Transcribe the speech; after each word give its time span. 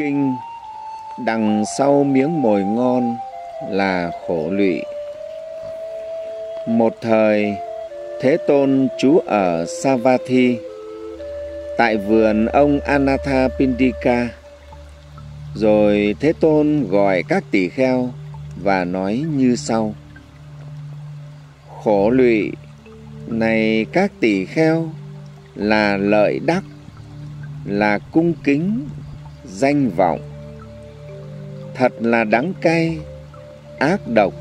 kinh, 0.00 0.36
đằng 1.18 1.64
sau 1.78 2.04
miếng 2.04 2.42
mồi 2.42 2.62
ngon 2.62 3.16
là 3.70 4.10
khổ 4.26 4.50
lụy. 4.50 4.82
Một 6.66 6.94
thời, 7.00 7.54
thế 8.20 8.36
tôn 8.46 8.88
trú 8.98 9.18
ở 9.26 9.66
savatthi, 9.82 10.58
tại 11.78 11.96
vườn 11.96 12.46
ông 12.46 12.80
anatha 12.80 13.48
pindika 13.58 14.28
rồi 15.54 16.16
thế 16.20 16.32
tôn 16.40 16.86
gọi 16.90 17.22
các 17.28 17.44
tỷ 17.50 17.68
kheo 17.68 18.08
và 18.62 18.84
nói 18.84 19.24
như 19.36 19.56
sau. 19.56 19.94
Khổ 21.82 22.10
lụy, 22.10 22.52
này 23.26 23.86
các 23.92 24.12
tỷ 24.20 24.44
kheo, 24.44 24.88
là 25.54 25.96
lợi 25.96 26.40
đắc, 26.46 26.62
là 27.64 27.98
cung 28.12 28.32
kính 28.44 28.86
danh 29.50 29.90
vọng. 29.90 30.20
Thật 31.74 31.92
là 32.00 32.24
đắng 32.24 32.52
cay, 32.60 32.98
ác 33.78 34.00
độc 34.14 34.34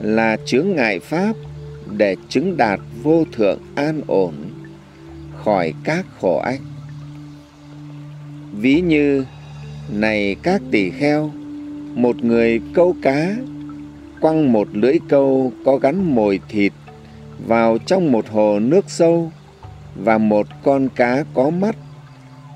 là 0.00 0.36
chướng 0.44 0.66
ngại 0.76 0.98
pháp 0.98 1.36
để 1.96 2.16
chứng 2.28 2.56
đạt 2.56 2.80
vô 3.02 3.24
thượng 3.32 3.58
an 3.74 4.00
ổn 4.06 4.34
khỏi 5.44 5.74
các 5.84 6.06
khổ 6.20 6.38
ách. 6.38 6.60
Ví 8.52 8.80
như, 8.80 9.24
này 9.92 10.36
các 10.42 10.62
tỷ 10.70 10.90
kheo, 10.90 11.30
một 11.94 12.24
người 12.24 12.60
câu 12.74 12.96
cá 13.02 13.36
quăng 14.20 14.52
một 14.52 14.68
lưỡi 14.72 14.98
câu 15.08 15.52
có 15.64 15.76
gắn 15.76 16.14
mồi 16.14 16.40
thịt 16.48 16.72
vào 17.46 17.78
trong 17.86 18.12
một 18.12 18.28
hồ 18.28 18.58
nước 18.58 18.84
sâu 18.88 19.32
và 19.94 20.18
một 20.18 20.46
con 20.62 20.88
cá 20.88 21.24
có 21.34 21.50
mắt, 21.50 21.76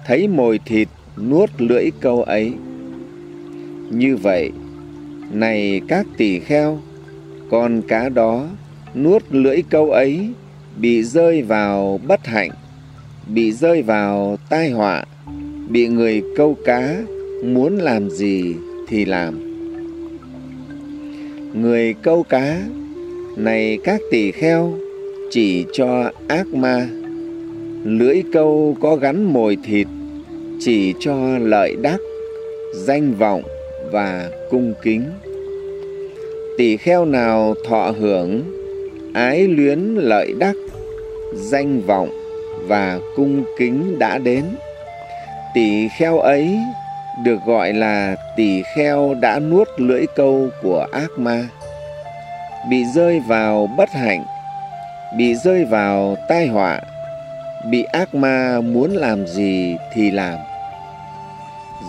thấy 0.07 0.29
mồi 0.29 0.61
thịt 0.65 0.89
nuốt 1.17 1.51
lưỡi 1.59 1.91
câu 2.01 2.23
ấy. 2.23 2.53
Như 3.91 4.17
vậy, 4.17 4.51
này 5.33 5.81
các 5.89 6.07
tỷ 6.17 6.39
kheo, 6.39 6.79
con 7.51 7.83
cá 7.89 8.09
đó 8.09 8.47
nuốt 8.95 9.23
lưỡi 9.31 9.63
câu 9.71 9.91
ấy 9.91 10.31
bị 10.81 11.03
rơi 11.03 11.43
vào 11.43 12.01
bất 12.07 12.27
hạnh, 12.27 12.51
bị 13.35 13.53
rơi 13.53 13.83
vào 13.83 14.39
tai 14.49 14.71
họa, 14.71 15.05
bị 15.69 15.89
người 15.89 16.23
câu 16.37 16.57
cá 16.65 16.97
muốn 17.45 17.77
làm 17.77 18.11
gì 18.11 18.55
thì 18.89 19.05
làm. 19.05 19.41
Người 21.63 21.95
câu 21.95 22.23
cá, 22.23 22.63
này 23.37 23.79
các 23.85 24.01
tỷ 24.11 24.31
kheo, 24.31 24.73
chỉ 25.31 25.65
cho 25.73 26.11
ác 26.29 26.47
ma. 26.55 26.89
Lưỡi 27.85 28.23
câu 28.33 28.77
có 28.81 28.97
gắn 28.97 29.33
mồi 29.33 29.57
thịt 29.65 29.87
chỉ 30.61 30.95
cho 31.01 31.15
lợi 31.39 31.77
đắc, 31.83 32.01
danh 32.75 33.15
vọng 33.15 33.43
và 33.91 34.31
cung 34.51 34.75
kính. 34.83 35.03
Tỷ 36.59 36.77
kheo 36.77 37.05
nào 37.05 37.55
thọ 37.69 37.93
hưởng, 37.99 38.43
ái 39.15 39.49
luyến 39.49 39.79
lợi 39.95 40.35
đắc, 40.39 40.55
danh 41.35 41.81
vọng 41.81 42.09
và 42.69 42.99
cung 43.17 43.45
kính 43.59 43.99
đã 43.99 44.19
đến. 44.19 44.45
Tỷ 45.55 45.89
kheo 45.99 46.19
ấy 46.19 46.59
được 47.25 47.39
gọi 47.47 47.73
là 47.73 48.17
tỷ 48.37 48.63
kheo 48.77 49.15
đã 49.21 49.39
nuốt 49.39 49.69
lưỡi 49.77 50.07
câu 50.17 50.49
của 50.63 50.87
ác 50.93 51.11
ma, 51.17 51.49
bị 52.71 52.85
rơi 52.95 53.21
vào 53.29 53.71
bất 53.77 53.91
hạnh, 53.91 54.25
bị 55.19 55.35
rơi 55.35 55.65
vào 55.65 56.17
tai 56.29 56.47
họa 56.47 56.81
bị 57.71 57.83
ác 57.83 58.15
ma 58.15 58.61
muốn 58.61 58.91
làm 58.91 59.27
gì 59.27 59.77
thì 59.95 60.11
làm. 60.11 60.39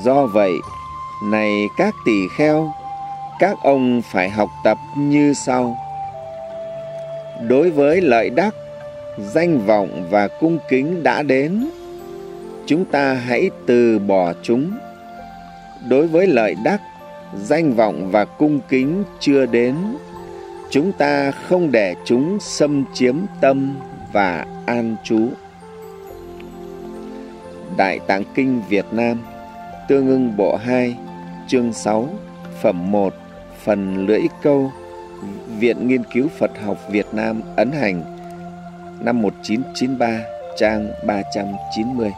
Do 0.03 0.25
vậy, 0.25 0.51
này 1.23 1.51
các 1.77 1.93
tỳ 2.05 2.27
kheo, 2.37 2.71
các 3.39 3.57
ông 3.63 4.01
phải 4.11 4.29
học 4.29 4.49
tập 4.63 4.77
như 4.97 5.33
sau. 5.33 5.77
Đối 7.47 7.69
với 7.69 8.01
lợi 8.01 8.29
đắc, 8.29 8.55
danh 9.17 9.65
vọng 9.65 10.07
và 10.09 10.27
cung 10.27 10.57
kính 10.69 11.03
đã 11.03 11.23
đến, 11.23 11.69
chúng 12.65 12.85
ta 12.85 13.13
hãy 13.13 13.49
từ 13.65 13.99
bỏ 13.99 14.33
chúng. 14.43 14.71
Đối 15.89 16.07
với 16.07 16.27
lợi 16.27 16.55
đắc, 16.63 16.81
danh 17.35 17.73
vọng 17.73 18.11
và 18.11 18.25
cung 18.25 18.59
kính 18.69 19.03
chưa 19.19 19.45
đến, 19.45 19.75
chúng 20.69 20.91
ta 20.91 21.31
không 21.31 21.71
để 21.71 21.95
chúng 22.05 22.37
xâm 22.39 22.83
chiếm 22.93 23.15
tâm 23.41 23.75
và 24.13 24.45
an 24.65 24.95
trú 25.03 25.29
đại 27.77 27.99
tạng 28.07 28.23
kinh 28.35 28.61
việt 28.69 28.85
nam 28.91 29.23
tương 29.87 30.07
ưng 30.07 30.37
bộ 30.37 30.55
2 30.55 30.95
chương 31.47 31.73
6 31.73 32.07
phẩm 32.61 32.91
1 32.91 33.13
phần 33.63 34.07
lưỡi 34.07 34.21
câu 34.41 34.71
Viện 35.59 35.87
Nghiên 35.87 36.03
cứu 36.13 36.27
Phật 36.39 36.51
học 36.65 36.77
Việt 36.89 37.05
Nam 37.11 37.41
ấn 37.55 37.71
hành 37.71 38.03
năm 38.99 39.21
1993 39.21 40.23
trang 40.57 40.87
390 41.05 42.11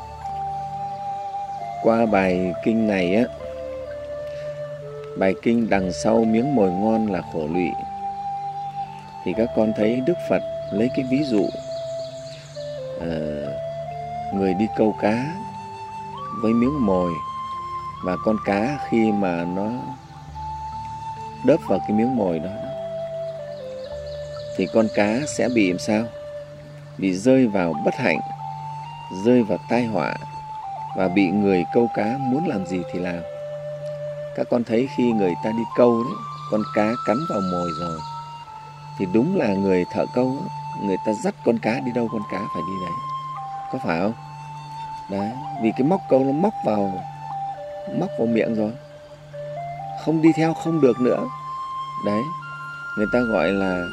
qua 1.83 2.05
bài 2.05 2.53
kinh 2.65 2.87
này 2.87 3.15
á 3.15 3.23
bài 5.17 5.33
kinh 5.41 5.69
đằng 5.69 5.91
sau 5.91 6.25
miếng 6.25 6.55
mồi 6.55 6.71
ngon 6.71 7.11
là 7.11 7.21
khổ 7.33 7.47
lụy. 7.53 7.69
Thì 9.25 9.33
các 9.37 9.49
con 9.55 9.73
thấy 9.77 10.01
Đức 10.05 10.17
Phật 10.29 10.41
lấy 10.71 10.89
cái 10.95 11.05
ví 11.11 11.23
dụ 11.23 11.41
uh, 12.97 13.09
người 14.33 14.53
đi 14.53 14.67
câu 14.77 14.95
cá 15.01 15.25
với 16.41 16.53
miếng 16.53 16.85
mồi 16.85 17.11
và 18.03 18.17
con 18.25 18.37
cá 18.45 18.77
khi 18.89 19.11
mà 19.11 19.45
nó 19.45 19.69
đớp 21.45 21.57
vào 21.67 21.79
cái 21.79 21.97
miếng 21.97 22.15
mồi 22.15 22.39
đó. 22.39 22.49
Thì 24.57 24.67
con 24.73 24.87
cá 24.95 25.19
sẽ 25.37 25.49
bị 25.55 25.69
làm 25.69 25.79
sao? 25.79 26.03
Bị 26.97 27.13
rơi 27.13 27.47
vào 27.47 27.73
bất 27.85 27.95
hạnh, 27.95 28.19
rơi 29.25 29.43
vào 29.43 29.57
tai 29.69 29.85
họa 29.85 30.15
và 30.97 31.07
bị 31.07 31.27
người 31.27 31.63
câu 31.73 31.89
cá 31.95 32.17
muốn 32.19 32.47
làm 32.47 32.65
gì 32.65 32.81
thì 32.91 32.99
làm. 32.99 33.19
Các 34.35 34.47
con 34.51 34.63
thấy 34.63 34.87
khi 34.97 35.11
người 35.11 35.33
ta 35.43 35.51
đi 35.51 35.63
câu 35.77 36.03
đấy 36.03 36.13
con 36.51 36.61
cá 36.75 36.91
cắn 37.05 37.17
vào 37.29 37.41
mồi 37.51 37.69
rồi, 37.79 37.99
thì 38.99 39.05
đúng 39.13 39.37
là 39.37 39.47
người 39.47 39.85
thợ 39.91 40.05
câu 40.15 40.37
người 40.83 40.97
ta 41.05 41.13
dắt 41.13 41.35
con 41.45 41.59
cá 41.59 41.79
đi 41.79 41.91
đâu, 41.95 42.07
con 42.11 42.21
cá 42.31 42.39
phải 42.53 42.63
đi 42.67 42.73
đấy. 42.81 42.91
Có 43.71 43.79
phải 43.83 43.99
không? 43.99 44.13
Đấy 45.11 45.31
vì 45.61 45.71
cái 45.77 45.87
móc 45.87 46.01
câu 46.09 46.23
nó 46.23 46.31
móc 46.31 46.53
vào 46.65 46.93
móc 47.99 48.09
vào 48.17 48.27
miệng 48.27 48.55
rồi. 48.55 48.71
Không 50.05 50.21
đi 50.21 50.29
theo 50.35 50.53
không 50.53 50.81
được 50.81 50.99
nữa. 50.99 51.25
Đấy 52.05 52.21
người 52.97 53.07
ta 53.13 53.19
gọi 53.19 53.51
là 53.51 53.85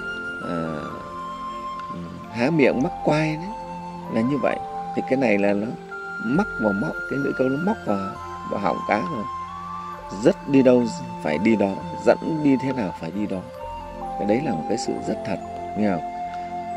à, 0.48 0.58
há 2.32 2.50
miệng 2.50 2.82
mắc 2.82 2.92
quai 3.04 3.36
đấy 3.36 3.48
là 4.12 4.20
như 4.20 4.38
vậy. 4.42 4.56
Thì 4.96 5.02
cái 5.10 5.16
này 5.16 5.38
là 5.38 5.52
nó 5.52 5.66
mắc 6.24 6.46
vào 6.60 6.72
móc 6.72 6.92
cái 7.10 7.18
lưỡi 7.18 7.32
câu 7.38 7.48
nó 7.48 7.56
móc 7.64 7.76
vào 7.86 7.98
vào 8.50 8.60
họng 8.60 8.78
cá 8.88 8.98
rồi. 8.98 9.24
Rất 10.22 10.48
đi 10.48 10.62
đâu 10.62 10.82
phải 11.22 11.38
đi 11.38 11.56
đó 11.56 11.74
dẫn 12.04 12.40
đi 12.44 12.56
thế 12.62 12.72
nào 12.72 12.94
phải 13.00 13.10
đi 13.10 13.26
đó. 13.26 13.40
Cái 14.18 14.28
đấy 14.28 14.40
là 14.44 14.52
một 14.52 14.64
cái 14.68 14.78
sự 14.78 14.92
rất 15.08 15.16
thật 15.26 15.38
nghe 15.78 15.90
không? 15.90 16.12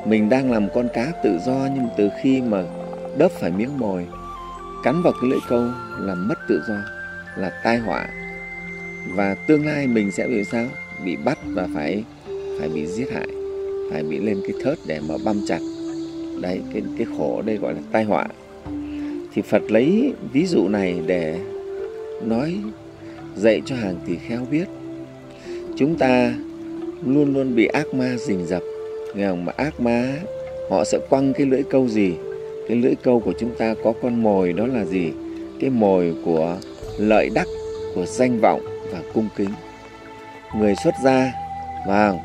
Mình 0.06 0.30
đang 0.30 0.52
làm 0.52 0.68
con 0.76 0.88
cá 0.94 1.06
tự 1.24 1.40
do 1.46 1.68
nhưng 1.76 1.90
từ 1.98 2.10
khi 2.22 2.42
mà 2.42 2.64
đớp 3.18 3.32
phải 3.32 3.52
miếng 3.52 3.80
mồi 3.80 4.08
cắn 4.84 5.02
vào 5.02 5.14
cái 5.14 5.30
lưỡi 5.30 5.40
câu 5.50 5.64
là 6.00 6.16
mất 6.16 6.36
tự 6.48 6.62
do, 6.68 6.76
là 7.38 7.62
tai 7.64 7.78
họa. 7.78 8.08
Và 9.16 9.36
tương 9.48 9.66
lai 9.66 9.88
mình 9.88 10.12
sẽ 10.12 10.28
bị 10.28 10.44
sao? 10.44 10.66
Bị 11.06 11.16
bắt 11.16 11.38
và 11.46 11.68
phải 11.76 12.04
phải 12.60 12.70
bị 12.70 12.86
giết 12.88 13.12
hại, 13.14 13.28
phải 13.92 14.04
bị 14.04 14.20
lên 14.20 14.42
cái 14.48 14.54
thớt 14.64 14.78
để 14.88 15.00
mà 15.10 15.16
băm 15.26 15.42
chặt. 15.48 15.60
Đấy, 16.42 16.62
cái 16.74 16.84
cái 16.98 17.08
khổ 17.18 17.42
đây 17.46 17.58
gọi 17.58 17.74
là 17.74 17.80
tai 17.92 18.04
họa. 18.04 18.28
Thì 19.34 19.42
Phật 19.42 19.62
lấy 19.72 20.14
ví 20.34 20.46
dụ 20.46 20.68
này 20.68 21.02
để 21.06 21.40
nói, 22.24 22.56
dạy 23.36 23.62
cho 23.66 23.76
hàng 23.76 23.96
tỷ 24.08 24.16
kheo 24.16 24.48
biết, 24.52 24.68
chúng 25.78 25.96
ta 25.96 26.34
luôn 27.06 27.34
luôn 27.34 27.56
bị 27.56 27.66
ác 27.66 27.94
ma 27.94 28.16
rình 28.18 28.46
rập. 28.46 28.62
Nghe 29.16 29.28
không? 29.28 29.46
Mà 29.46 29.54
ác 29.58 29.80
ma, 29.80 30.14
họ 30.70 30.84
sẽ 30.84 31.00
quăng 31.10 31.34
cái 31.34 31.46
lưỡi 31.46 31.64
câu 31.64 31.88
gì? 31.88 32.14
Cái 32.70 32.78
lưỡi 32.78 32.96
câu 33.04 33.20
của 33.20 33.34
chúng 33.40 33.56
ta 33.58 33.74
có 33.84 33.94
con 34.02 34.24
mồi 34.24 34.54
đó 34.54 34.68
là 34.68 34.86
gì? 34.86 35.12
Cái 35.62 35.70
mồi 35.70 36.16
của 36.26 36.58
lợi 36.98 37.30
đắc 37.36 37.48
của 37.96 38.06
danh 38.06 38.40
vọng 38.40 38.62
và 38.92 39.00
cung 39.14 39.28
kính. 39.36 39.50
Người 40.56 40.76
xuất 40.84 40.94
gia 41.04 41.32
vào 41.88 42.20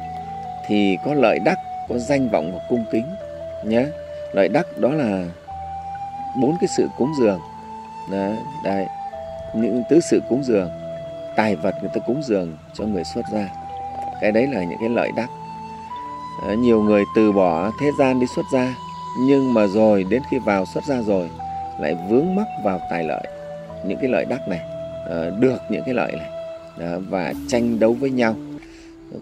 thì 0.68 0.96
có 1.04 1.14
lợi 1.14 1.38
đắc 1.44 1.58
có 1.88 1.98
danh 1.98 2.28
vọng 2.30 2.52
và 2.52 2.58
cung 2.68 2.84
kính 2.92 3.04
nhé. 3.66 3.86
Lợi 4.32 4.48
đắc 4.48 4.66
đó 4.78 4.88
là 4.88 5.24
bốn 6.40 6.56
cái 6.60 6.68
sự 6.76 6.88
cúng 6.98 7.12
dường. 7.20 7.40
Đấy, 8.64 8.86
những 9.54 9.82
tứ 9.90 10.00
sự 10.00 10.20
cúng 10.28 10.44
dường. 10.44 10.70
Tài 11.36 11.56
vật 11.56 11.74
người 11.80 11.90
ta 11.94 12.00
cúng 12.06 12.22
dường 12.22 12.56
cho 12.74 12.84
người 12.84 13.04
xuất 13.14 13.22
gia. 13.32 13.48
Cái 14.20 14.32
đấy 14.32 14.46
là 14.46 14.64
những 14.64 14.78
cái 14.80 14.88
lợi 14.88 15.10
đắc. 15.16 15.30
Đấy, 16.46 16.56
nhiều 16.56 16.82
người 16.82 17.04
từ 17.16 17.32
bỏ 17.32 17.70
thế 17.80 17.90
gian 17.98 18.20
đi 18.20 18.26
xuất 18.36 18.44
gia 18.52 18.74
nhưng 19.18 19.54
mà 19.54 19.66
rồi 19.66 20.04
đến 20.10 20.22
khi 20.30 20.38
vào 20.38 20.64
xuất 20.74 20.84
ra 20.84 21.02
rồi 21.02 21.30
lại 21.80 21.96
vướng 22.08 22.34
mắc 22.34 22.46
vào 22.64 22.80
tài 22.90 23.04
lợi. 23.04 23.26
Những 23.86 23.98
cái 24.00 24.10
lợi 24.10 24.24
đắc 24.24 24.48
này 24.48 24.60
ờ, 25.06 25.30
được 25.40 25.58
những 25.70 25.82
cái 25.86 25.94
lợi 25.94 26.12
này 26.12 26.30
đó, 26.78 26.98
và 27.08 27.32
tranh 27.48 27.78
đấu 27.78 27.92
với 27.92 28.10
nhau. 28.10 28.36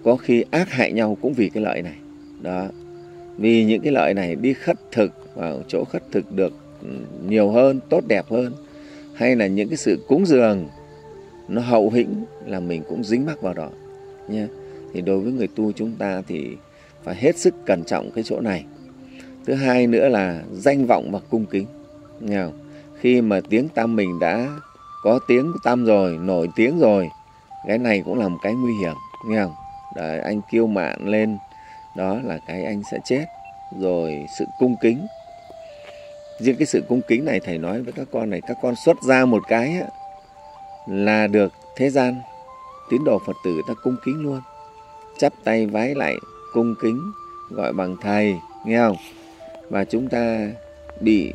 Có 0.04 0.16
khi 0.16 0.44
ác 0.50 0.70
hại 0.70 0.92
nhau 0.92 1.16
cũng 1.22 1.32
vì 1.32 1.48
cái 1.48 1.62
lợi 1.62 1.82
này 1.82 1.96
đó. 2.40 2.66
Vì 3.36 3.64
những 3.64 3.82
cái 3.82 3.92
lợi 3.92 4.14
này 4.14 4.34
đi 4.34 4.52
khất 4.52 4.76
thực 4.92 5.36
vào 5.36 5.62
chỗ 5.68 5.84
khất 5.84 6.02
thực 6.12 6.32
được 6.32 6.52
ừ, 6.82 6.88
nhiều 7.28 7.50
hơn 7.50 7.80
tốt 7.90 8.04
đẹp 8.08 8.24
hơn 8.30 8.52
hay 9.14 9.36
là 9.36 9.46
những 9.46 9.68
cái 9.68 9.76
sự 9.76 10.04
cúng 10.08 10.26
dường 10.26 10.68
nó 11.48 11.62
hậu 11.62 11.90
hĩnh 11.90 12.24
là 12.46 12.60
mình 12.60 12.82
cũng 12.88 13.04
dính 13.04 13.26
mắc 13.26 13.42
vào 13.42 13.54
đó 13.54 13.70
nha 14.28 14.48
thì 14.92 15.00
đối 15.00 15.20
với 15.20 15.32
người 15.32 15.48
tu 15.48 15.72
chúng 15.72 15.92
ta 15.98 16.22
thì 16.28 16.48
phải 17.02 17.14
hết 17.14 17.38
sức 17.38 17.54
cẩn 17.66 17.84
trọng 17.84 18.10
cái 18.10 18.24
chỗ 18.24 18.40
này 18.40 18.64
thứ 19.46 19.54
hai 19.54 19.86
nữa 19.86 20.08
là 20.08 20.42
danh 20.52 20.86
vọng 20.86 21.12
và 21.12 21.20
cung 21.30 21.46
kính. 21.46 21.66
Nghe 22.20 22.42
không? 22.42 22.62
khi 23.02 23.20
mà 23.20 23.40
tiếng 23.50 23.68
tam 23.68 23.96
mình 23.96 24.18
đã 24.18 24.48
có 25.02 25.20
tiếng 25.28 25.52
tam 25.64 25.84
rồi 25.84 26.18
nổi 26.18 26.48
tiếng 26.56 26.78
rồi 26.78 27.10
cái 27.66 27.78
này 27.78 28.02
cũng 28.04 28.18
là 28.18 28.28
một 28.28 28.38
cái 28.42 28.52
nguy 28.54 28.72
hiểm. 28.80 28.94
Nghe 29.26 29.42
không? 29.42 29.54
Đấy, 29.96 30.20
anh 30.20 30.40
kiêu 30.50 30.66
mạn 30.66 31.08
lên 31.08 31.38
đó 31.96 32.18
là 32.24 32.38
cái 32.46 32.64
anh 32.64 32.82
sẽ 32.90 32.98
chết. 33.04 33.24
Rồi 33.80 34.26
sự 34.38 34.44
cung 34.58 34.76
kính. 34.82 35.06
Riêng 36.40 36.56
cái 36.56 36.66
sự 36.66 36.82
cung 36.88 37.00
kính 37.08 37.24
này 37.24 37.40
thầy 37.40 37.58
nói 37.58 37.82
với 37.82 37.92
các 37.92 38.08
con 38.12 38.30
này 38.30 38.40
các 38.40 38.56
con 38.62 38.74
xuất 38.84 39.02
ra 39.02 39.24
một 39.24 39.42
cái 39.48 39.78
á, 39.80 39.86
là 40.86 41.26
được 41.26 41.52
thế 41.76 41.90
gian 41.90 42.20
tín 42.90 43.04
đồ 43.04 43.18
phật 43.26 43.36
tử 43.44 43.60
ta 43.68 43.74
cung 43.82 43.96
kính 44.04 44.22
luôn. 44.22 44.40
Chắp 45.18 45.32
tay 45.44 45.66
vái 45.66 45.94
lại 45.94 46.14
cung 46.52 46.74
kính 46.82 47.12
gọi 47.50 47.72
bằng 47.72 47.96
thầy. 48.02 48.36
Nghe 48.66 48.78
không? 48.78 48.96
Và 49.72 49.84
chúng 49.84 50.08
ta 50.08 50.50
bị 51.00 51.32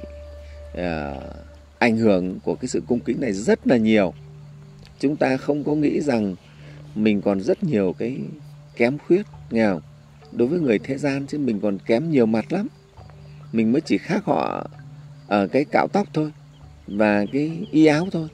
uh, 0.74 1.24
ảnh 1.80 1.98
hưởng 1.98 2.40
của 2.40 2.56
cái 2.56 2.68
sự 2.68 2.82
cung 2.88 3.00
kính 3.00 3.22
này 3.22 3.34
rất 3.34 3.68
là 3.68 3.78
nhiều. 3.78 4.14
Chúng 5.00 5.16
ta 5.16 5.38
không 5.38 5.64
có 5.64 5.76
nghĩ 5.76 6.02
rằng 6.02 6.36
mình 6.96 7.22
còn 7.22 7.42
rất 7.42 7.64
nhiều 7.64 7.96
cái 7.98 8.18
kém 8.76 8.98
khuyết 8.98 9.26
nghèo 9.52 9.82
đối 10.32 10.48
với 10.48 10.60
người 10.60 10.80
thế 10.80 10.98
gian 10.98 11.28
chứ 11.28 11.38
mình 11.40 11.60
còn 11.60 11.78
kém 11.86 12.12
nhiều 12.12 12.26
mặt 12.26 12.46
lắm. 12.54 12.68
Mình 13.52 13.72
mới 13.72 13.82
chỉ 13.82 13.98
khác 13.98 14.26
họ 14.26 14.68
ở 15.28 15.48
cái 15.48 15.66
cạo 15.66 15.88
tóc 15.88 16.08
thôi 16.14 16.32
và 16.88 17.26
cái 17.34 17.68
y 17.72 17.86
áo 17.86 18.08
thôi. 18.12 18.28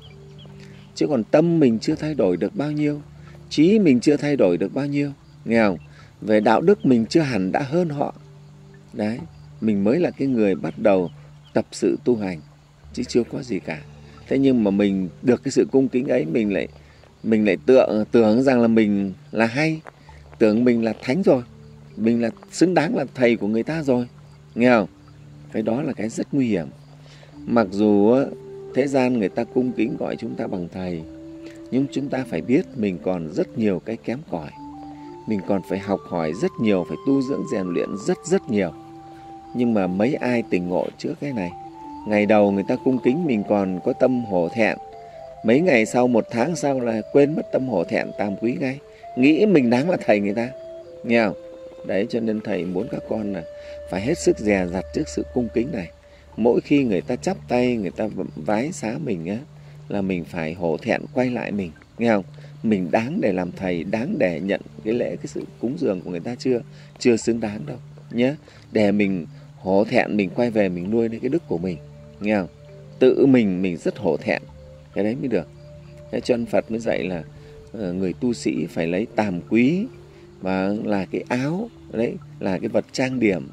Chứ 0.96 1.08
còn 1.08 1.24
tâm 1.24 1.60
mình 1.60 1.80
chưa 1.80 1.96
thay 1.96 2.14
đổi 2.14 2.38
được 2.38 2.56
bao 2.56 2.72
nhiêu 2.72 3.02
trí 3.50 3.80
mình 3.80 4.00
chưa 4.00 4.18
thay 4.18 4.36
đổi 4.36 4.58
được 4.58 4.74
bao 4.74 4.86
nhiêu 4.86 5.12
nghèo 5.46 5.78
về 6.22 6.40
đạo 6.40 6.62
đức 6.62 6.86
mình 6.86 7.06
chưa 7.06 7.22
hẳn 7.22 7.52
đã 7.52 7.60
hơn 7.60 7.90
họ. 7.90 8.16
Đấy 8.94 9.20
mình 9.64 9.84
mới 9.84 10.00
là 10.00 10.12
cái 10.12 10.28
người 10.28 10.56
bắt 10.56 10.74
đầu 10.78 11.10
tập 11.54 11.66
sự 11.72 11.98
tu 12.04 12.16
hành, 12.16 12.42
chứ 12.94 13.04
chưa 13.04 13.24
có 13.24 13.44
gì 13.44 13.60
cả. 13.60 13.82
Thế 14.28 14.38
nhưng 14.38 14.64
mà 14.64 14.72
mình 14.72 15.10
được 15.22 15.44
cái 15.44 15.52
sự 15.52 15.66
cung 15.72 15.88
kính 15.88 16.08
ấy, 16.08 16.26
mình 16.26 16.54
lại 16.54 16.68
mình 17.24 17.46
lại 17.46 17.58
tưởng 17.66 18.06
tưởng 18.12 18.44
rằng 18.44 18.62
là 18.62 18.68
mình 18.68 19.14
là 19.32 19.46
hay, 19.46 19.82
tưởng 20.40 20.64
mình 20.64 20.84
là 20.84 20.94
thánh 21.02 21.24
rồi, 21.24 21.44
mình 21.98 22.22
là 22.22 22.30
xứng 22.52 22.74
đáng 22.74 22.96
là 22.96 23.06
thầy 23.16 23.36
của 23.36 23.48
người 23.48 23.64
ta 23.64 23.84
rồi. 23.84 24.08
Nghe 24.56 24.70
không? 24.70 24.88
Cái 25.52 25.64
đó 25.64 25.82
là 25.82 25.94
cái 25.94 26.10
rất 26.10 26.34
nguy 26.34 26.48
hiểm. 26.48 26.68
Mặc 27.46 27.68
dù 27.72 28.16
thế 28.76 28.88
gian 28.88 29.20
người 29.20 29.30
ta 29.30 29.44
cung 29.44 29.72
kính 29.72 29.98
gọi 30.00 30.16
chúng 30.16 30.36
ta 30.36 30.48
bằng 30.48 30.68
thầy, 30.74 31.02
nhưng 31.72 31.86
chúng 31.92 32.10
ta 32.10 32.26
phải 32.30 32.42
biết 32.42 32.66
mình 32.76 32.98
còn 33.04 33.34
rất 33.34 33.58
nhiều 33.58 33.82
cái 33.86 33.98
kém 33.98 34.20
cỏi. 34.32 34.50
Mình 35.28 35.40
còn 35.48 35.62
phải 35.70 35.80
học 35.80 36.00
hỏi 36.08 36.34
rất 36.42 36.52
nhiều, 36.62 36.86
phải 36.88 36.98
tu 37.08 37.22
dưỡng 37.22 37.44
rèn 37.52 37.68
luyện 37.68 37.90
rất 38.08 38.18
rất 38.26 38.50
nhiều 38.50 38.74
nhưng 39.54 39.74
mà 39.74 39.88
mấy 39.88 40.14
ai 40.14 40.44
tỉnh 40.50 40.70
ngộ 40.70 40.88
trước 40.98 41.14
cái 41.22 41.34
này? 41.34 41.52
Ngày 42.08 42.26
đầu 42.26 42.52
người 42.52 42.64
ta 42.68 42.76
cung 42.76 42.98
kính 43.04 43.26
mình 43.26 43.44
còn 43.50 43.80
có 43.84 43.94
tâm 43.94 44.26
hổ 44.26 44.50
thẹn. 44.50 44.78
Mấy 45.46 45.62
ngày 45.62 45.86
sau, 45.86 46.08
một 46.08 46.26
tháng 46.32 46.56
sau 46.56 46.80
là 46.80 47.02
quên 47.12 47.36
mất 47.36 47.52
tâm 47.52 47.68
hổ 47.68 47.84
thẹn 47.84 48.08
tam 48.18 48.36
quý 48.38 48.58
ngay. 48.60 48.80
Nghĩ 49.18 49.46
mình 49.46 49.70
đáng 49.70 49.90
là 49.90 49.98
thầy 50.06 50.20
người 50.20 50.34
ta. 50.34 50.50
Nghe 51.04 51.24
không? 51.26 51.36
Đấy, 51.88 52.06
cho 52.10 52.20
nên 52.20 52.42
thầy 52.42 52.66
muốn 52.66 52.88
các 52.92 53.02
con 53.10 53.34
là 53.34 53.44
phải 53.90 54.02
hết 54.02 54.18
sức 54.18 54.40
dè 54.40 54.66
dặt 54.74 54.86
trước 54.94 55.08
sự 55.08 55.26
cung 55.34 55.48
kính 55.54 55.68
này. 55.72 55.90
Mỗi 56.38 56.62
khi 56.62 56.84
người 56.84 57.02
ta 57.02 57.16
chắp 57.16 57.38
tay, 57.48 57.76
người 57.76 57.92
ta 57.92 58.08
vái 58.36 58.72
xá 58.72 58.96
mình 59.04 59.28
á, 59.28 59.38
là 59.90 60.02
mình 60.02 60.26
phải 60.26 60.54
hổ 60.54 60.78
thẹn 60.78 61.02
quay 61.14 61.30
lại 61.30 61.52
mình. 61.52 61.72
Nghe 61.98 62.10
không? 62.10 62.24
Mình 62.64 62.92
đáng 62.92 63.20
để 63.22 63.32
làm 63.34 63.52
thầy, 63.52 63.84
đáng 63.84 64.16
để 64.20 64.40
nhận 64.40 64.62
cái 64.86 64.94
lễ, 64.94 65.16
cái 65.16 65.28
sự 65.28 65.44
cúng 65.60 65.76
dường 65.80 66.02
của 66.02 66.12
người 66.12 66.20
ta 66.20 66.36
chưa? 66.36 66.62
Chưa 67.00 67.18
xứng 67.18 67.40
đáng 67.40 67.66
đâu 67.66 67.78
nhé 68.14 68.36
để 68.72 68.92
mình 68.92 69.26
hổ 69.64 69.84
thẹn 69.84 70.18
mình 70.18 70.30
quay 70.36 70.52
về 70.52 70.70
mình 70.70 70.92
nuôi 70.92 71.10
lên 71.10 71.20
cái 71.20 71.30
đức 71.30 71.44
của 71.48 71.58
mình, 71.58 71.78
nghe 72.20 72.38
không? 72.38 72.48
Tự 73.00 73.26
mình 73.26 73.62
mình 73.62 73.78
rất 73.78 73.98
hổ 73.98 74.18
thẹn. 74.18 74.42
Cái 74.94 75.04
đấy 75.04 75.16
mới 75.16 75.28
được. 75.28 75.48
Cái 76.12 76.22
chân 76.22 76.46
phật 76.46 76.72
mới 76.72 76.80
dạy 76.80 77.04
là 77.04 77.24
ờ, 77.72 77.94
người 77.94 78.14
tu 78.14 78.34
sĩ 78.34 78.66
phải 78.66 78.88
lấy 78.88 79.08
tàm 79.16 79.42
quý 79.50 79.86
và 80.42 80.74
là 80.84 81.06
cái 81.06 81.24
áo, 81.28 81.70
đấy, 81.92 82.14
là 82.40 82.58
cái 82.60 82.68
vật 82.68 82.86
trang 82.92 83.20
điểm, 83.20 83.48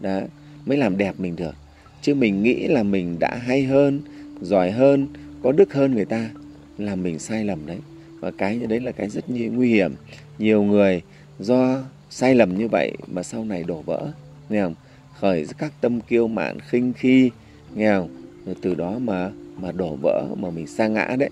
đó, 0.00 0.20
mới 0.66 0.78
làm 0.78 0.98
đẹp 0.98 1.14
mình 1.18 1.36
được. 1.36 1.54
Chứ 2.02 2.14
mình 2.14 2.42
nghĩ 2.42 2.66
là 2.66 2.82
mình 2.82 3.16
đã 3.20 3.38
hay 3.42 3.64
hơn, 3.64 4.00
giỏi 4.40 4.70
hơn, 4.70 5.06
có 5.42 5.52
đức 5.52 5.72
hơn 5.72 5.94
người 5.94 6.04
ta 6.04 6.30
là 6.78 6.94
mình 6.94 7.18
sai 7.18 7.44
lầm 7.44 7.66
đấy. 7.66 7.78
Và 8.20 8.30
cái 8.30 8.56
như 8.56 8.66
đấy 8.66 8.80
là 8.80 8.92
cái 8.92 9.08
rất 9.08 9.24
nguy 9.30 9.68
hiểm. 9.68 9.94
Nhiều 10.38 10.62
người 10.62 11.02
do 11.38 11.82
sai 12.10 12.34
lầm 12.34 12.58
như 12.58 12.68
vậy 12.68 12.92
mà 13.06 13.22
sau 13.22 13.44
này 13.44 13.62
đổ 13.62 13.82
vỡ, 13.82 14.12
nghe 14.48 14.62
không? 14.62 14.74
Khởi 15.22 15.46
các 15.58 15.72
tâm 15.80 16.00
kiêu 16.00 16.28
mạn 16.28 16.58
khinh 16.60 16.92
khi 16.92 17.30
nghèo 17.74 18.08
rồi 18.46 18.56
từ 18.62 18.74
đó 18.74 18.98
mà 18.98 19.30
mà 19.56 19.72
đổ 19.72 19.96
vỡ 20.02 20.26
mà 20.38 20.50
mình 20.50 20.66
sa 20.66 20.86
ngã 20.86 21.16
đấy. 21.18 21.30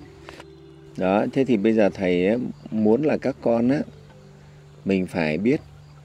Đó 0.97 1.27
thế 1.33 1.45
thì 1.45 1.57
bây 1.57 1.73
giờ 1.73 1.91
thầy 1.95 2.27
ấy, 2.27 2.39
muốn 2.71 3.03
là 3.03 3.17
các 3.17 3.37
con 3.43 3.69
á 3.69 3.81
mình 4.85 5.07
phải 5.07 5.39
biết 5.39 5.61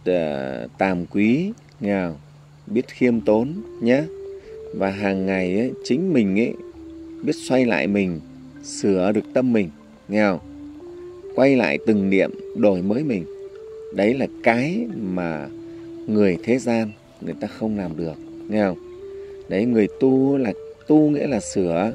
uh, 0.10 0.16
tàm 0.78 1.06
quý 1.06 1.52
nghèo 1.80 2.16
biết 2.68 2.88
khiêm 2.88 3.22
tốn 3.22 3.54
nhé 3.82 4.04
và 4.76 4.90
hàng 4.90 5.26
ngày 5.26 5.60
ấy, 5.60 5.72
chính 5.84 6.14
mình 6.14 6.40
ấy 6.40 6.54
biết 7.24 7.36
xoay 7.36 7.66
lại 7.66 7.88
mình 7.88 8.20
sửa 8.64 9.12
được 9.12 9.26
tâm 9.34 9.54
mình 9.54 9.70
nghèo 10.08 10.40
quay 11.36 11.56
lại 11.56 11.78
từng 11.88 12.10
niệm 12.10 12.32
đổi 12.56 12.82
mới 12.82 13.04
mình. 13.04 13.26
Đấy 13.96 14.14
là 14.14 14.28
cái 14.44 14.88
mà 14.96 15.48
người 16.08 16.38
thế 16.44 16.58
gian 16.58 16.92
người 17.22 17.36
ta 17.42 17.48
không 17.48 17.78
làm 17.78 17.98
được, 17.98 18.14
nghe 18.50 18.64
không? 18.64 18.78
Đấy, 19.50 19.66
người 19.66 19.88
tu 20.00 20.38
là, 20.38 20.54
tu 20.88 20.98
nghĩa 20.98 21.28
là 21.28 21.40
sửa. 21.40 21.92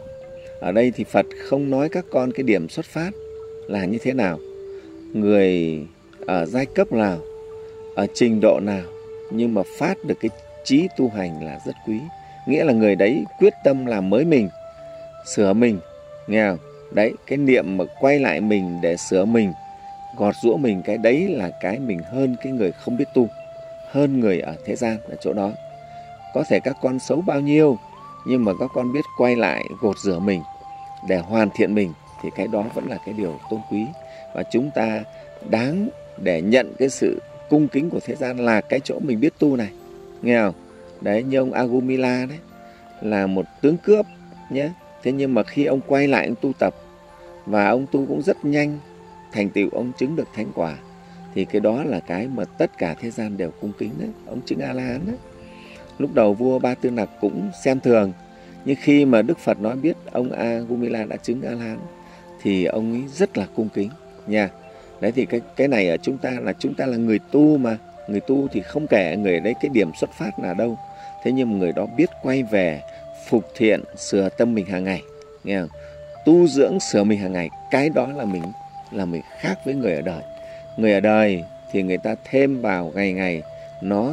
Ở 0.61 0.73
đây 0.73 0.93
thì 0.97 1.05
phật 1.05 1.27
không 1.49 1.71
nói 1.71 1.89
các 1.89 2.05
con 2.11 2.33
cái 2.33 2.43
điểm 2.43 2.69
xuất 2.69 2.87
phát 2.87 3.11
là 3.67 3.85
như 3.85 3.99
thế 4.03 4.13
nào. 4.13 4.39
Người 5.13 5.79
ở 6.27 6.47
giai 6.47 6.67
cấp 6.67 6.93
nào, 6.93 7.19
ở 7.95 8.07
trình 8.15 8.41
độ 8.41 8.61
nào, 8.63 8.83
nhưng 9.31 9.55
mà 9.55 9.63
phát 9.79 10.05
được 10.05 10.15
cái 10.21 10.31
trí 10.65 10.89
tu 10.97 11.09
hành 11.09 11.45
là 11.45 11.61
rất 11.67 11.75
quý. 11.87 11.99
Nghĩa 12.47 12.65
là 12.65 12.73
người 12.73 12.97
đấy 12.97 13.25
quyết 13.39 13.53
tâm 13.65 13.87
làm 13.87 14.11
mới 14.11 14.25
mình, 14.25 14.49
sửa 15.27 15.53
mình, 15.53 15.79
nghe 16.27 16.49
không? 16.49 16.59
Đấy, 16.93 17.13
cái 17.27 17.39
niệm 17.39 17.77
mà 17.77 17.85
quay 18.01 18.19
lại 18.19 18.41
mình 18.41 18.79
để 18.83 18.97
sửa 18.97 19.25
mình, 19.25 19.53
gọt 20.17 20.35
rũa 20.43 20.57
mình, 20.57 20.83
cái 20.83 20.99
đấy 20.99 21.29
là 21.29 21.51
cái 21.61 21.79
mình 21.79 21.99
hơn 21.99 22.37
cái 22.43 22.53
người 22.53 22.73
không 22.73 22.97
biết 22.97 23.05
tu 23.15 23.29
hơn 23.91 24.21
người 24.21 24.41
ở 24.41 24.55
thế 24.65 24.77
gian 24.77 24.97
ở 25.09 25.17
chỗ 25.21 25.33
đó. 25.33 25.51
Có 26.35 26.45
thể 26.49 26.61
các 26.61 26.77
con 26.83 26.99
xấu 26.99 27.21
bao 27.21 27.41
nhiêu, 27.41 27.79
nhưng 28.27 28.45
mà 28.45 28.53
các 28.61 28.71
con 28.75 28.93
biết 28.93 29.05
quay 29.19 29.37
lại 29.37 29.65
gột 29.81 29.99
rửa 29.99 30.19
mình, 30.19 30.43
để 31.09 31.19
hoàn 31.19 31.49
thiện 31.55 31.75
mình, 31.75 31.93
thì 32.23 32.31
cái 32.37 32.47
đó 32.47 32.65
vẫn 32.75 32.89
là 32.89 32.99
cái 33.07 33.15
điều 33.19 33.39
tôn 33.51 33.61
quý. 33.71 33.87
Và 34.35 34.43
chúng 34.53 34.71
ta 34.75 35.03
đáng 35.51 35.89
để 36.23 36.43
nhận 36.43 36.73
cái 36.79 36.89
sự 36.89 37.23
cung 37.51 37.69
kính 37.69 37.91
của 37.91 38.01
thế 38.05 38.15
gian 38.15 38.37
là 38.37 38.61
cái 38.61 38.81
chỗ 38.85 38.99
mình 38.99 39.21
biết 39.21 39.33
tu 39.39 39.57
này. 39.57 39.71
Nghe 40.23 40.43
không? 40.43 40.55
Đấy, 41.01 41.23
như 41.23 41.39
ông 41.39 41.53
Agumila 41.53 42.27
đấy, 42.29 42.39
là 43.01 43.27
một 43.27 43.47
tướng 43.63 43.77
cướp 43.77 44.07
nhé. 44.51 44.71
Thế 45.03 45.13
nhưng 45.13 45.35
mà 45.35 45.43
khi 45.43 45.65
ông 45.65 45.81
quay 45.87 46.09
lại 46.09 46.27
ông 46.27 46.37
tu 46.41 46.53
tập, 46.59 46.75
và 47.47 47.69
ông 47.69 47.87
tu 47.93 48.07
cũng 48.07 48.23
rất 48.23 48.45
nhanh, 48.45 48.79
thành 49.33 49.51
tựu 49.51 49.69
ông 49.73 49.93
chứng 49.99 50.17
được 50.17 50.29
thánh 50.35 50.53
quả 50.55 50.77
thì 51.35 51.45
cái 51.45 51.61
đó 51.61 51.85
là 51.85 52.01
cái 52.01 52.29
mà 52.29 52.45
tất 52.45 52.79
cả 52.79 52.95
thế 53.01 53.11
gian 53.11 53.37
đều 53.37 53.51
cung 53.61 53.73
kính 53.79 53.91
đấy. 53.99 54.09
Ông 54.27 54.41
chứng 54.47 54.61
a 54.61 54.73
la 54.73 54.83
hán 54.83 55.01
đấy. 55.07 55.17
Lúc 55.99 56.15
đầu 56.15 56.35
vua 56.35 56.59
ba 56.59 56.75
tư 56.75 56.91
nặc 56.91 57.09
cũng 57.21 57.51
xem 57.65 57.81
thường, 57.81 58.13
nhưng 58.65 58.77
khi 58.81 59.05
mà 59.05 59.23
đức 59.23 59.39
phật 59.39 59.61
nói 59.61 59.77
biết 59.77 59.97
ông 60.13 60.33
a 60.33 60.59
gumila 60.59 61.05
đã 61.05 61.17
chứng 61.17 61.43
a 61.43 61.51
la 61.51 61.65
hán 61.65 61.79
thì 62.43 62.65
ông 62.65 62.93
ấy 62.93 63.03
rất 63.15 63.39
là 63.39 63.47
cung 63.55 63.69
kính. 63.75 63.91
Nha, 64.27 64.49
đấy 65.01 65.13
thì 65.13 65.27
cái 65.27 65.41
cái 65.57 65.69
này 65.69 65.89
ở 65.89 65.97
chúng 65.97 66.19
ta 66.19 66.31
là, 66.31 66.53
chúng 66.53 66.75
ta 66.75 66.87
là 66.87 66.97
người 66.97 67.19
tu 67.19 67.57
mà. 67.57 67.77
Người 68.09 68.21
tu 68.21 68.49
thì 68.49 68.61
không 68.61 68.87
kể 68.87 69.17
người 69.17 69.41
đấy 69.41 69.55
cái 69.61 69.69
điểm 69.69 69.91
xuất 70.01 70.11
phát 70.13 70.39
là 70.39 70.55
đâu. 70.55 70.79
Thế 71.25 71.33
nhưng 71.33 71.51
mà 71.51 71.59
người 71.59 71.73
đó 71.73 71.87
biết 71.97 72.11
quay 72.23 72.43
về 72.43 72.83
phục 73.29 73.45
thiện 73.57 73.81
sửa 73.97 74.29
tâm 74.29 74.55
mình 74.55 74.67
hàng 74.67 74.85
ngày. 74.85 75.03
Nghe 75.45 75.61
không? 75.61 75.69
Tu 76.27 76.47
dưỡng 76.47 76.81
sửa 76.81 77.05
mình 77.05 77.19
hàng 77.19 77.33
ngày, 77.33 77.51
cái 77.71 77.89
đó 77.89 78.07
là 78.17 78.25
mình 78.25 78.43
là 78.91 79.05
mình 79.05 79.23
khác 79.39 79.59
với 79.65 79.75
người 79.75 79.95
ở 79.95 80.03
đời 80.03 80.23
người 80.77 80.93
ở 80.93 81.01
đời 81.01 81.45
thì 81.73 81.83
người 81.83 81.99
ta 81.99 82.15
thêm 82.25 82.61
vào 82.61 82.93
ngày 82.95 83.13
ngày, 83.13 83.43
nó 83.83 84.13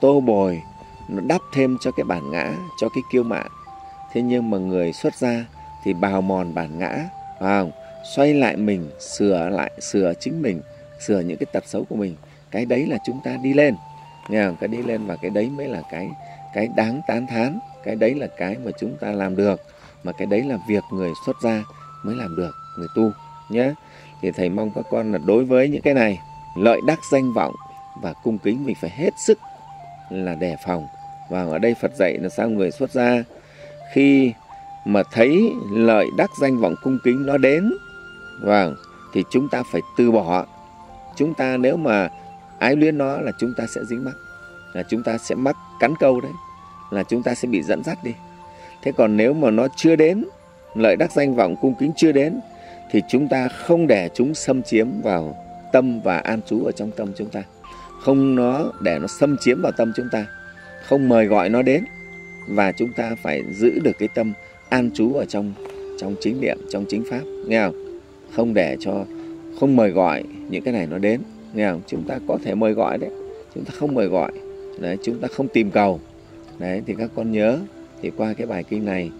tô 0.00 0.20
bồi, 0.20 0.60
nó 1.08 1.22
đắp 1.26 1.40
thêm 1.54 1.76
cho 1.80 1.90
cái 1.90 2.04
bản 2.04 2.30
ngã, 2.30 2.54
cho 2.80 2.88
cái 2.88 3.02
kiêu 3.12 3.22
mạn. 3.22 3.46
Thế 4.12 4.22
nhưng 4.22 4.50
mà 4.50 4.58
người 4.58 4.92
xuất 4.92 5.14
gia 5.14 5.44
thì 5.84 5.92
bào 5.92 6.22
mòn 6.22 6.54
bản 6.54 6.78
ngã, 6.78 7.08
phải 7.40 7.60
không? 7.60 7.70
Xoay 8.16 8.34
lại 8.34 8.56
mình, 8.56 8.90
sửa 9.00 9.48
lại, 9.48 9.70
sửa 9.80 10.12
chính 10.20 10.42
mình, 10.42 10.60
sửa 11.00 11.20
những 11.20 11.36
cái 11.36 11.46
tật 11.52 11.64
xấu 11.66 11.84
của 11.84 11.96
mình. 11.96 12.16
Cái 12.50 12.64
đấy 12.64 12.86
là 12.86 12.98
chúng 13.06 13.20
ta 13.24 13.36
đi 13.42 13.54
lên. 13.54 13.74
Nghe 14.28 14.44
không? 14.46 14.56
cái 14.60 14.68
đi 14.68 14.82
lên 14.82 15.06
và 15.06 15.16
cái 15.16 15.30
đấy 15.30 15.50
mới 15.56 15.68
là 15.68 15.82
cái 15.90 16.08
cái 16.54 16.68
đáng 16.76 17.00
tán 17.06 17.26
thán. 17.26 17.58
Cái 17.84 17.96
đấy 17.96 18.14
là 18.14 18.26
cái 18.26 18.56
mà 18.64 18.70
chúng 18.78 18.96
ta 19.00 19.12
làm 19.12 19.36
được. 19.36 19.60
Mà 20.04 20.12
cái 20.12 20.26
đấy 20.26 20.42
là 20.42 20.58
việc 20.68 20.84
người 20.92 21.10
xuất 21.26 21.36
gia 21.42 21.64
mới 22.02 22.16
làm 22.16 22.36
được, 22.36 22.54
người 22.78 22.88
tu 22.94 23.10
nhé 23.50 23.72
thì 24.22 24.30
thầy 24.30 24.48
mong 24.48 24.70
các 24.70 24.84
con 24.90 25.12
là 25.12 25.18
đối 25.18 25.44
với 25.44 25.68
những 25.68 25.82
cái 25.82 25.94
này, 25.94 26.20
lợi 26.56 26.80
đắc 26.86 26.98
danh 27.12 27.32
vọng 27.32 27.54
và 28.02 28.12
cung 28.12 28.38
kính 28.38 28.64
mình 28.64 28.76
phải 28.80 28.90
hết 28.90 29.10
sức 29.26 29.38
là 30.10 30.34
đề 30.34 30.56
phòng. 30.64 30.86
Và 31.30 31.42
ở 31.44 31.58
đây 31.58 31.74
Phật 31.80 31.92
dạy 31.94 32.18
là 32.18 32.28
sao 32.28 32.48
người 32.48 32.70
xuất 32.70 32.90
gia, 32.90 33.24
khi 33.92 34.32
mà 34.84 35.02
thấy 35.12 35.52
lợi 35.70 36.06
đắc 36.16 36.30
danh 36.40 36.58
vọng 36.58 36.74
cung 36.82 36.98
kính 37.04 37.26
nó 37.26 37.36
đến 37.36 37.72
và 38.42 38.70
thì 39.12 39.24
chúng 39.30 39.48
ta 39.48 39.62
phải 39.72 39.80
từ 39.96 40.12
bỏ. 40.12 40.46
Chúng 41.16 41.34
ta 41.34 41.56
nếu 41.56 41.76
mà 41.76 42.08
ái 42.58 42.76
luyến 42.76 42.98
nó 42.98 43.16
là 43.16 43.32
chúng 43.38 43.52
ta 43.56 43.66
sẽ 43.74 43.80
dính 43.84 44.04
mắc, 44.04 44.14
là 44.72 44.82
chúng 44.82 45.02
ta 45.02 45.18
sẽ 45.18 45.34
mắc 45.34 45.56
cắn 45.80 45.94
câu 46.00 46.20
đấy, 46.20 46.32
là 46.90 47.02
chúng 47.02 47.22
ta 47.22 47.34
sẽ 47.34 47.48
bị 47.48 47.62
dẫn 47.62 47.84
dắt 47.84 47.98
đi. 48.04 48.12
Thế 48.82 48.92
còn 48.92 49.16
nếu 49.16 49.32
mà 49.32 49.50
nó 49.50 49.68
chưa 49.76 49.96
đến, 49.96 50.24
lợi 50.74 50.96
đắc 50.96 51.12
danh 51.12 51.34
vọng 51.34 51.56
cung 51.60 51.74
kính 51.74 51.92
chưa 51.96 52.12
đến 52.12 52.40
thì 52.92 53.00
chúng 53.08 53.28
ta 53.28 53.48
không 53.48 53.86
để 53.86 54.08
chúng 54.14 54.34
xâm 54.34 54.62
chiếm 54.62 54.88
vào 55.02 55.36
tâm 55.72 56.00
và 56.00 56.18
an 56.18 56.40
trú 56.46 56.64
ở 56.64 56.72
trong 56.72 56.90
tâm 56.90 57.12
chúng 57.16 57.28
ta. 57.28 57.42
Không 58.00 58.34
nó 58.34 58.72
để 58.80 58.98
nó 58.98 59.06
xâm 59.06 59.36
chiếm 59.40 59.62
vào 59.62 59.72
tâm 59.72 59.92
chúng 59.96 60.08
ta. 60.12 60.26
Không 60.84 61.08
mời 61.08 61.26
gọi 61.26 61.48
nó 61.48 61.62
đến. 61.62 61.84
Và 62.48 62.72
chúng 62.72 62.92
ta 62.96 63.14
phải 63.22 63.42
giữ 63.52 63.78
được 63.84 63.92
cái 63.98 64.08
tâm 64.14 64.32
an 64.68 64.90
trú 64.94 65.14
ở 65.14 65.24
trong 65.24 65.52
trong 65.98 66.14
chính 66.20 66.40
niệm, 66.40 66.58
trong 66.70 66.84
chính 66.88 67.04
pháp. 67.10 67.20
Nghe 67.46 67.64
không? 67.64 68.00
Không 68.36 68.54
để 68.54 68.76
cho, 68.80 69.04
không 69.60 69.76
mời 69.76 69.90
gọi 69.90 70.22
những 70.50 70.62
cái 70.62 70.74
này 70.74 70.86
nó 70.86 70.98
đến. 70.98 71.20
Nghe 71.54 71.70
không? 71.70 71.80
Chúng 71.86 72.02
ta 72.02 72.18
có 72.28 72.38
thể 72.44 72.54
mời 72.54 72.72
gọi 72.72 72.98
đấy. 72.98 73.10
Chúng 73.54 73.64
ta 73.64 73.70
không 73.78 73.94
mời 73.94 74.06
gọi. 74.06 74.32
Đấy, 74.78 74.98
chúng 75.02 75.18
ta 75.20 75.28
không 75.28 75.48
tìm 75.48 75.70
cầu. 75.70 76.00
Đấy, 76.58 76.82
thì 76.86 76.94
các 76.98 77.10
con 77.16 77.32
nhớ, 77.32 77.58
thì 78.02 78.10
qua 78.16 78.34
cái 78.34 78.46
bài 78.46 78.64
kinh 78.64 78.84
này, 78.84 79.10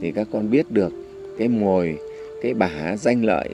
thì 0.00 0.12
các 0.12 0.28
con 0.32 0.50
biết 0.50 0.70
được 0.70 0.92
cái 1.38 1.48
mồi 1.48 1.98
cái 2.42 2.54
bả 2.54 2.96
danh 2.96 3.24
lợi, 3.24 3.48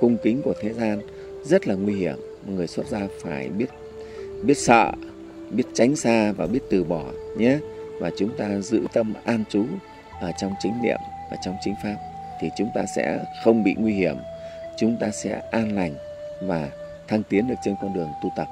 cung 0.00 0.16
kính 0.22 0.42
của 0.42 0.54
thế 0.60 0.72
gian 0.72 1.00
rất 1.44 1.68
là 1.68 1.74
nguy 1.74 1.94
hiểm. 1.94 2.16
Người 2.46 2.66
xuất 2.66 2.86
gia 2.86 3.00
phải 3.22 3.48
biết 3.48 3.66
biết 4.42 4.58
sợ, 4.58 4.92
biết 5.50 5.64
tránh 5.74 5.96
xa 5.96 6.32
và 6.32 6.46
biết 6.46 6.60
từ 6.70 6.84
bỏ 6.84 7.04
nhé. 7.36 7.58
Và 8.00 8.10
chúng 8.16 8.36
ta 8.36 8.58
giữ 8.60 8.86
tâm 8.92 9.14
an 9.24 9.44
trú 9.50 9.64
ở 10.20 10.32
trong 10.40 10.52
chính 10.60 10.72
niệm 10.82 10.98
ở 11.30 11.36
trong 11.44 11.56
chính 11.64 11.74
pháp 11.82 11.96
thì 12.40 12.48
chúng 12.58 12.70
ta 12.74 12.84
sẽ 12.96 13.24
không 13.44 13.64
bị 13.64 13.74
nguy 13.78 13.92
hiểm, 13.92 14.16
chúng 14.78 14.96
ta 15.00 15.10
sẽ 15.10 15.42
an 15.50 15.74
lành 15.74 15.94
và 16.42 16.70
thăng 17.08 17.22
tiến 17.22 17.48
được 17.48 17.54
trên 17.64 17.74
con 17.82 17.94
đường 17.94 18.08
tu 18.22 18.30
tập. 18.36 18.48